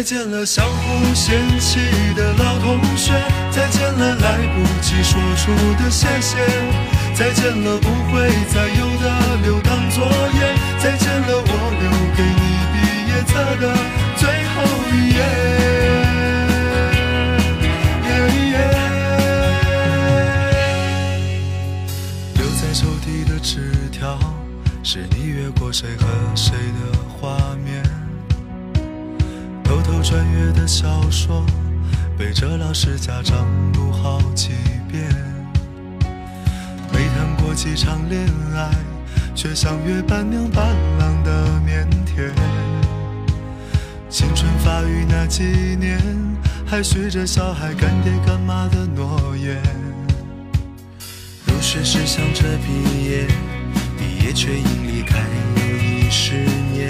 [0.00, 1.78] 再见了相互嫌弃
[2.16, 3.12] 的老同学，
[3.50, 6.38] 再见了来不及说出的谢谢，
[7.12, 10.49] 再见了不会再有的留堂作业，
[29.70, 31.46] 偷偷穿越的小说，
[32.18, 34.48] 背着老师家长读好几
[34.90, 35.08] 遍。
[36.92, 38.68] 没谈过几场恋爱，
[39.32, 42.32] 却像约伴娘伴郎的腼腆。
[44.08, 45.44] 青春发育那几
[45.78, 46.00] 年，
[46.66, 49.62] 还许着小孩干爹干妈的诺言。
[51.46, 53.24] 入学时想着毕业，
[53.96, 55.20] 毕业却因离开
[55.58, 56.34] 又一十
[56.72, 56.89] 年。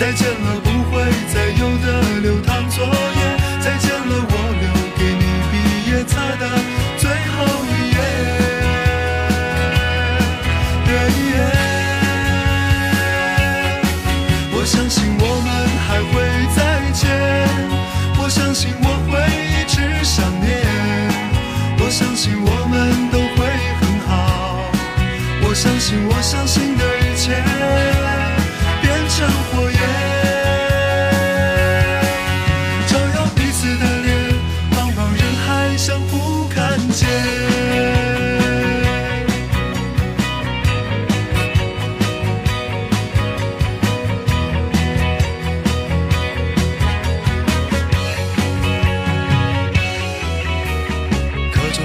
[0.00, 1.86] 再见了不会再有的
[2.22, 2.90] 留堂作业，
[3.60, 5.52] 再见了我留给你毕
[5.90, 6.48] 业册的
[6.96, 7.98] 最后一页。
[14.54, 15.48] 我相信我们
[15.86, 16.16] 还会
[16.56, 16.58] 再
[16.92, 17.04] 见，
[18.16, 19.20] 我相信我会
[19.52, 20.48] 一直想念，
[21.78, 23.46] 我相信我们都会
[23.82, 24.64] 很好，
[25.42, 26.69] 我相信我相信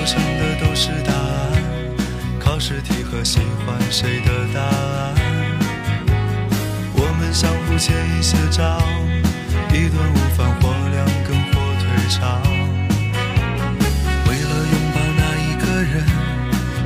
[0.05, 1.51] 课桌上的都是答案，
[2.39, 5.15] 考试题和喜欢谁的答案。
[6.93, 8.77] 我们相互借一些招，
[9.73, 12.39] 一顿午饭或两根火腿肠。
[14.29, 16.05] 为了拥抱那一个人，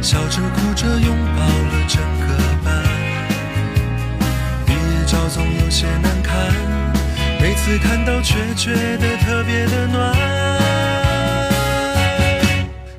[0.02, 2.28] 笑着哭着拥抱了整个
[2.64, 2.68] 班。
[4.66, 6.32] 毕业照总有些难看，
[7.42, 10.39] 每次看到却觉得特别的暖。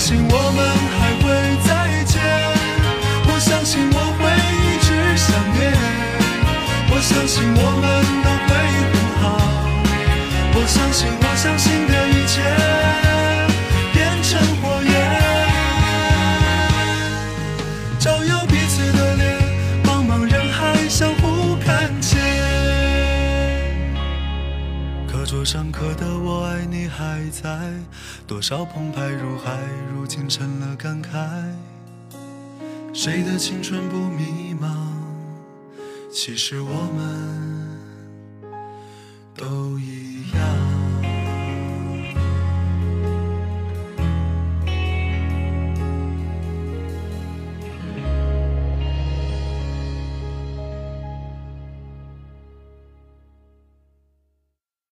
[0.00, 0.58] 相信我们
[0.96, 1.28] 还会
[1.60, 1.68] 再
[2.04, 2.16] 见，
[3.26, 4.32] 我相信我会
[4.64, 5.60] 一直想念。
[6.88, 7.84] 我相信我们
[25.52, 27.72] 上课的我爱你还在，
[28.24, 29.58] 多少澎湃如海，
[29.92, 31.10] 如今成了感慨。
[32.94, 34.68] 谁的青春不迷茫？
[36.12, 37.80] 其实我们
[39.34, 39.89] 都一样。